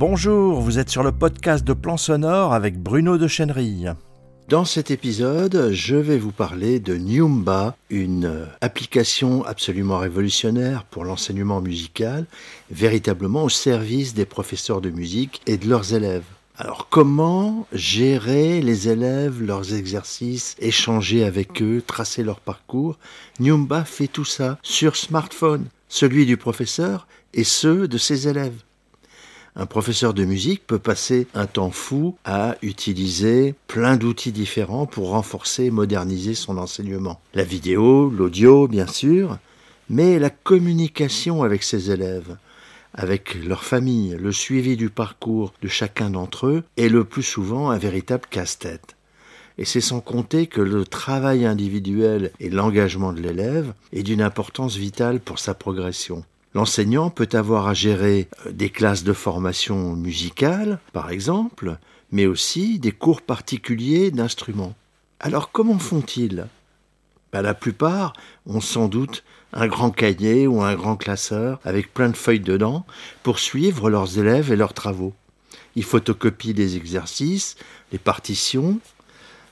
[0.00, 3.92] Bonjour, vous êtes sur le podcast de Plan Sonore avec Bruno de Chenerille.
[4.48, 11.60] Dans cet épisode, je vais vous parler de Nyumba, une application absolument révolutionnaire pour l'enseignement
[11.60, 12.24] musical,
[12.70, 16.24] véritablement au service des professeurs de musique et de leurs élèves.
[16.56, 22.98] Alors comment gérer les élèves, leurs exercices, échanger avec eux, tracer leur parcours?
[23.38, 28.62] Nyumba fait tout ça sur smartphone, celui du professeur et ceux de ses élèves.
[29.56, 35.10] Un professeur de musique peut passer un temps fou à utiliser plein d'outils différents pour
[35.10, 37.20] renforcer et moderniser son enseignement.
[37.34, 39.38] La vidéo, l'audio, bien sûr,
[39.88, 42.36] mais la communication avec ses élèves,
[42.94, 47.70] avec leur famille, le suivi du parcours de chacun d'entre eux est le plus souvent
[47.70, 48.96] un véritable casse-tête.
[49.58, 54.76] Et c'est sans compter que le travail individuel et l'engagement de l'élève est d'une importance
[54.76, 56.24] vitale pour sa progression.
[56.54, 61.78] L'enseignant peut avoir à gérer euh, des classes de formation musicale, par exemple,
[62.10, 64.74] mais aussi des cours particuliers d'instruments.
[65.20, 66.46] Alors comment font-ils?
[67.32, 68.14] Ben, La plupart
[68.46, 72.84] ont sans doute un grand cahier ou un grand classeur avec plein de feuilles dedans
[73.22, 75.12] pour suivre leurs élèves et leurs travaux.
[75.76, 77.56] Ils photocopient les exercices,
[77.92, 78.80] les partitions,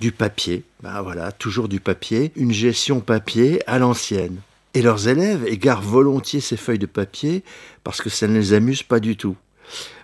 [0.00, 0.64] du papier.
[0.82, 4.40] Ben voilà, toujours du papier, une gestion papier à l'ancienne.
[4.74, 7.42] Et leurs élèves égarent volontiers ces feuilles de papier
[7.82, 9.36] parce que ça ne les amuse pas du tout.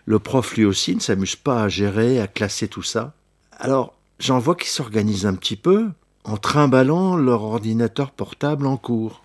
[0.06, 3.14] Le prof lui aussi ne s'amuse pas à gérer, à classer tout ça.
[3.52, 5.88] Alors, j'en vois qui s'organisent un petit peu
[6.24, 9.22] en trimballant leur ordinateur portable en cours.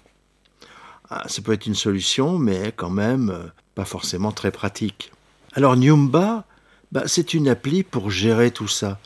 [1.10, 5.12] Ah, ça peut être une solution, mais quand même euh, pas forcément très pratique.
[5.54, 6.46] Alors Nyumba,
[6.92, 9.00] bah, c'est une appli pour gérer tout ça.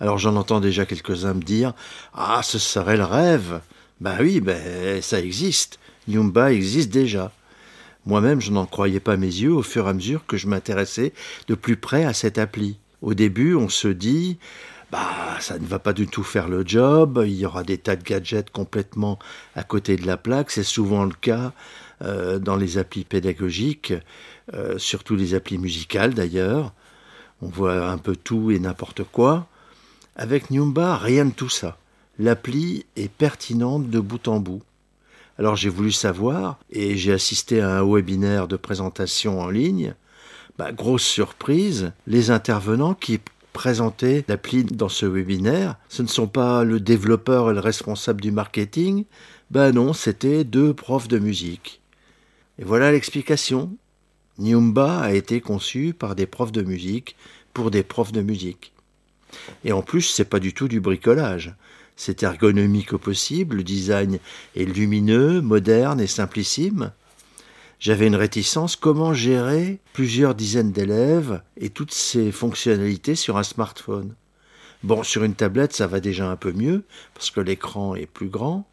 [0.00, 1.74] Alors j'en entends déjà quelques-uns me dire
[2.14, 3.60] Ah, ce serait le rêve
[4.02, 5.78] ben oui, ben ça existe.
[6.08, 7.30] Nyumba existe déjà.
[8.04, 11.12] Moi-même, je n'en croyais pas mes yeux au fur et à mesure que je m'intéressais
[11.46, 12.78] de plus près à cette appli.
[13.00, 14.38] Au début, on se dit,
[14.90, 17.94] bah, ça ne va pas du tout faire le job, il y aura des tas
[17.94, 19.20] de gadgets complètement
[19.54, 21.52] à côté de la plaque, c'est souvent le cas
[22.02, 23.94] euh, dans les applis pédagogiques,
[24.52, 26.72] euh, surtout les applis musicales d'ailleurs.
[27.40, 29.46] On voit un peu tout et n'importe quoi.
[30.16, 31.78] Avec Nyumba, rien de tout ça
[32.18, 34.62] l'appli est pertinente de bout en bout.
[35.38, 39.94] Alors j'ai voulu savoir, et j'ai assisté à un webinaire de présentation en ligne.
[40.58, 43.20] Bah, grosse surprise, les intervenants qui
[43.52, 48.30] présentaient l'appli dans ce webinaire, ce ne sont pas le développeur et le responsable du
[48.30, 49.04] marketing,
[49.50, 51.80] ben non, c'était deux profs de musique.
[52.58, 53.76] Et voilà l'explication.
[54.38, 57.16] Nyumba a été conçu par des profs de musique
[57.52, 58.72] pour des profs de musique.
[59.64, 61.54] Et en plus, c'est pas du tout du bricolage.
[62.04, 64.18] C'est ergonomique au possible, le design
[64.56, 66.90] est lumineux, moderne et simplissime.
[67.78, 74.16] J'avais une réticence, comment gérer plusieurs dizaines d'élèves et toutes ces fonctionnalités sur un smartphone?
[74.82, 76.82] Bon, sur une tablette, ça va déjà un peu mieux,
[77.14, 78.66] parce que l'écran est plus grand.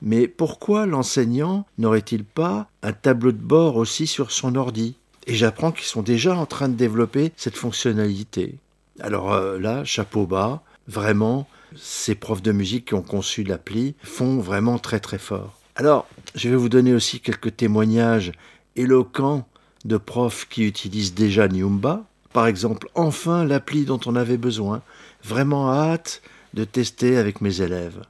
[0.00, 4.94] Mais pourquoi l'enseignant n'aurait-il pas un tableau de bord aussi sur son ordi?
[5.26, 8.58] Et j'apprends qu'ils sont déjà en train de développer cette fonctionnalité.
[9.00, 14.38] Alors euh, là, chapeau bas, vraiment, ces profs de musique qui ont conçu l'appli font
[14.38, 15.58] vraiment très très fort.
[15.76, 18.32] Alors, je vais vous donner aussi quelques témoignages
[18.76, 19.46] éloquents
[19.84, 22.04] de profs qui utilisent déjà Nyumba.
[22.32, 24.82] Par exemple, enfin l'appli dont on avait besoin.
[25.24, 26.22] Vraiment hâte
[26.54, 28.02] de tester avec mes élèves.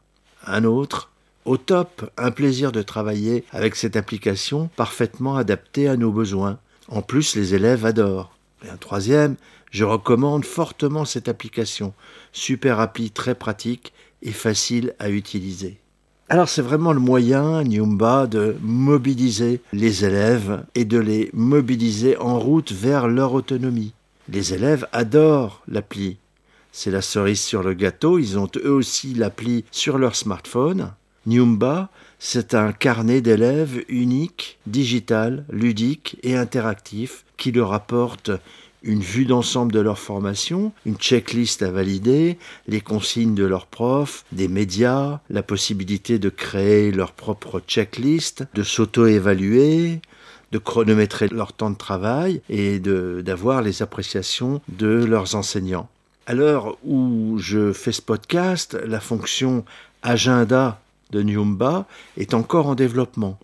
[0.46, 1.10] Un autre,
[1.44, 6.58] au top, un plaisir de travailler avec cette application parfaitement adaptée à nos besoins.
[6.88, 8.34] En plus, les élèves adorent.
[8.64, 9.36] Et un troisième,
[9.70, 11.94] je recommande fortement cette application.
[12.32, 15.78] Super appli très pratique et facile à utiliser.
[16.28, 22.38] Alors c'est vraiment le moyen, Nyumba, de mobiliser les élèves et de les mobiliser en
[22.38, 23.94] route vers leur autonomie.
[24.28, 26.18] Les élèves adorent l'appli.
[26.70, 30.92] C'est la cerise sur le gâteau, ils ont eux aussi l'appli sur leur smartphone.
[31.26, 31.90] Nyumba,
[32.22, 38.30] c'est un carnet d'élèves unique, digital, ludique et interactif qui leur apporte
[38.82, 42.38] une vue d'ensemble de leur formation, une checklist à valider,
[42.68, 48.62] les consignes de leurs profs, des médias, la possibilité de créer leur propre checklist, de
[48.62, 50.02] s'auto-évaluer,
[50.52, 55.88] de chronométrer leur temps de travail et d'avoir les appréciations de leurs enseignants.
[56.26, 59.64] À l'heure où je fais ce podcast, la fonction
[60.02, 61.86] agenda de Nyumba
[62.16, 63.38] est encore en développement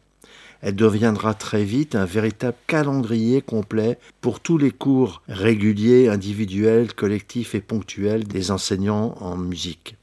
[0.62, 7.54] elle deviendra très vite un véritable calendrier complet pour tous les cours réguliers, individuels, collectifs
[7.54, 9.96] et ponctuels des enseignants en musique.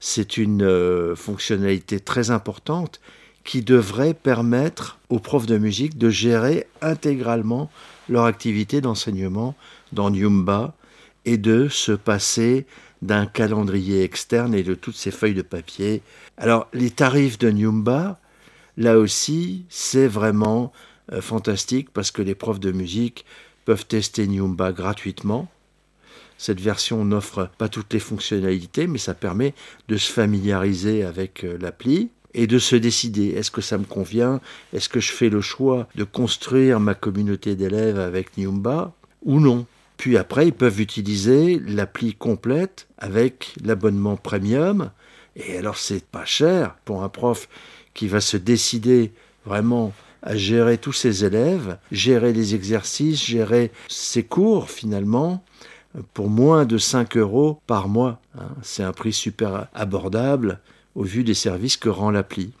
[0.00, 3.00] C'est une euh, fonctionnalité très importante
[3.44, 7.70] qui devrait permettre aux profs de musique de gérer intégralement
[8.08, 9.54] leur activité d'enseignement
[9.92, 10.74] dans Nyumba
[11.24, 12.66] et de se passer
[13.04, 16.00] d'un calendrier externe et de toutes ces feuilles de papier.
[16.38, 18.18] Alors les tarifs de Nyumba,
[18.78, 20.72] là aussi, c'est vraiment
[21.12, 23.26] euh, fantastique parce que les profs de musique
[23.66, 25.50] peuvent tester Nyumba gratuitement.
[26.38, 29.54] Cette version n'offre pas toutes les fonctionnalités, mais ça permet
[29.88, 34.40] de se familiariser avec euh, l'appli et de se décider est-ce que ça me convient?
[34.72, 39.66] Est-ce que je fais le choix de construire ma communauté d'élèves avec Nyumba ou non?
[39.96, 44.90] Puis après, ils peuvent utiliser l'appli complète avec l'abonnement premium.
[45.36, 47.48] Et alors, c'est pas cher pour un prof
[47.94, 49.12] qui va se décider
[49.46, 49.92] vraiment
[50.22, 55.44] à gérer tous ses élèves, gérer les exercices, gérer ses cours finalement,
[56.12, 58.20] pour moins de 5 euros par mois.
[58.38, 58.48] Hein.
[58.62, 60.60] C'est un prix super abordable
[60.94, 62.52] au vu des services que rend l'appli.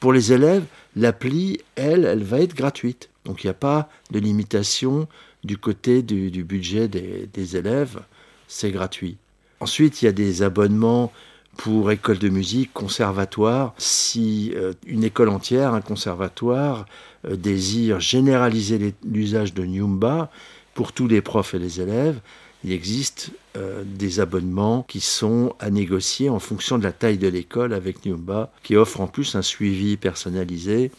[0.00, 0.64] Pour les élèves,
[0.96, 3.08] l'appli, elle, elle va être gratuite.
[3.24, 5.06] Donc il n'y a pas de limitation
[5.44, 8.00] du côté du, budget des, élèves,
[8.48, 9.16] c'est gratuit.
[9.60, 11.12] Ensuite, il y a des abonnements
[11.56, 13.74] pour école de musique, conservatoire.
[13.76, 16.86] Si euh, une école entière, un conservatoire,
[17.26, 20.30] euh, désire généraliser l'usage de Nyumba
[20.74, 22.20] pour tous les profs et les élèves,
[22.64, 27.28] il existe euh, des abonnements qui sont à négocier en fonction de la taille de
[27.28, 30.90] l'école avec Nyumba, qui offre en plus un suivi personnalisé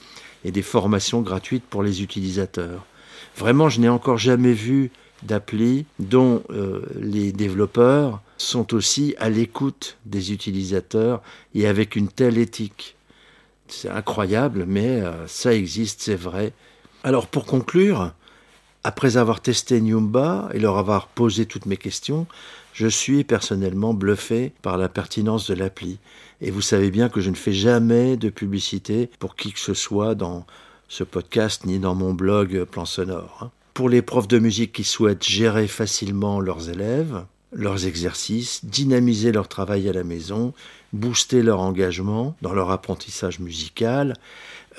[0.46, 2.86] et des formations gratuites pour les utilisateurs.
[3.38, 4.92] Vraiment, je n'ai encore jamais vu
[5.24, 11.22] d'appli dont euh, les développeurs sont aussi à l'écoute des utilisateurs
[11.56, 12.96] et avec une telle éthique.
[13.68, 16.52] C'est incroyable, mais euh, ça existe, c'est vrai.
[17.04, 18.12] Alors pour conclure,
[18.84, 22.28] après avoir testé Nyumba et leur avoir posé toutes mes questions,
[22.74, 26.00] je suis personnellement bluffé par la pertinence de l'appli.
[26.42, 29.74] Et vous savez bien que je ne fais jamais de publicité pour qui que ce
[29.74, 30.46] soit dans
[30.94, 33.40] ce podcast ni dans mon blog Plan Sonore.
[33.42, 33.50] Hein.
[33.74, 39.48] Pour les profs de musique qui souhaitent gérer facilement leurs élèves, leurs exercices, dynamiser leur
[39.48, 40.54] travail à la maison,
[40.92, 44.14] booster leur engagement dans leur apprentissage musical,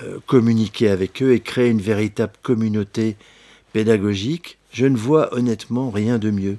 [0.04, 3.16] euh, communiquer avec eux et créer une véritable communauté
[3.72, 6.58] pédagogique, je ne vois honnêtement rien de mieux.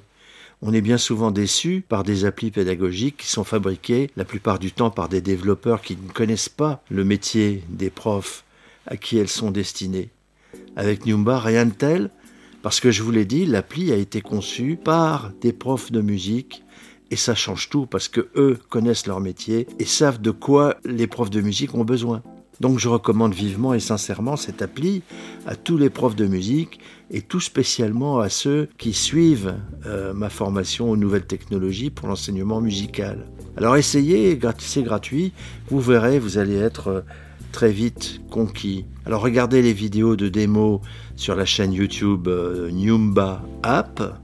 [0.60, 4.70] On est bien souvent déçu par des applis pédagogiques qui sont fabriquées la plupart du
[4.70, 8.44] temps par des développeurs qui ne connaissent pas le métier des profs
[8.86, 10.10] à qui elles sont destinées.
[10.76, 12.10] Avec Nyumba, rien de tel,
[12.62, 16.64] parce que je vous l'ai dit, l'appli a été conçue par des profs de musique
[17.10, 21.06] et ça change tout parce que eux connaissent leur métier et savent de quoi les
[21.06, 22.22] profs de musique ont besoin.
[22.60, 25.02] Donc je recommande vivement et sincèrement cette appli
[25.46, 26.80] à tous les profs de musique
[27.10, 29.54] et tout spécialement à ceux qui suivent
[29.84, 33.26] euh, ma formation aux nouvelles technologies pour l'enseignement musical.
[33.56, 35.32] Alors essayez, c'est gratuit,
[35.68, 37.00] vous verrez, vous allez être euh,
[37.56, 38.84] très vite conquis.
[39.06, 40.82] Alors regardez les vidéos de démo
[41.16, 44.20] sur la chaîne YouTube euh, Nyumba App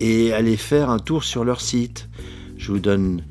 [0.00, 2.08] et allez faire un tour sur leur site.
[2.56, 3.22] Je vous donne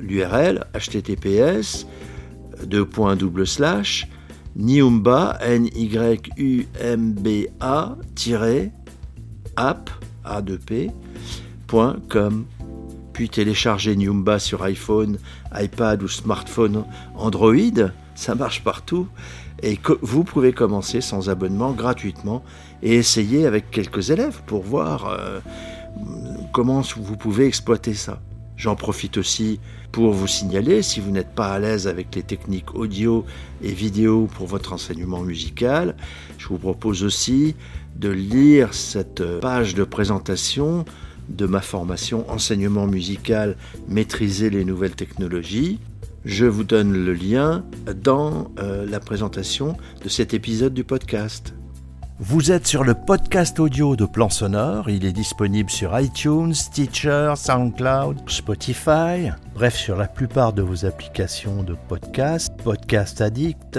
[0.00, 1.86] l'URL https
[2.64, 4.08] deux points double slash,
[4.56, 6.68] Niumba, N-Y-U-M-B-A,
[9.56, 9.90] app,
[10.24, 10.90] a 2 p.
[13.12, 15.18] Puis télécharger Niumba sur iPhone,
[15.54, 19.06] iPad ou smartphone Android, ça marche partout.
[19.62, 22.42] Et vous pouvez commencer sans abonnement gratuitement
[22.82, 25.38] et essayer avec quelques élèves pour voir euh,
[26.52, 28.20] comment vous pouvez exploiter ça.
[28.56, 29.60] J'en profite aussi
[29.92, 33.24] pour vous signaler, si vous n'êtes pas à l'aise avec les techniques audio
[33.62, 35.94] et vidéo pour votre enseignement musical,
[36.38, 37.54] je vous propose aussi
[37.94, 40.84] de lire cette page de présentation
[41.28, 43.56] de ma formation enseignement musical
[43.86, 45.78] maîtriser les nouvelles technologies.
[46.24, 47.64] Je vous donne le lien
[48.02, 51.54] dans euh, la présentation de cet épisode du podcast.
[52.20, 54.90] Vous êtes sur le podcast audio de Plan Sonore.
[54.90, 61.62] Il est disponible sur iTunes, Stitcher, SoundCloud, Spotify, bref, sur la plupart de vos applications
[61.62, 63.78] de podcast, Podcast Addict,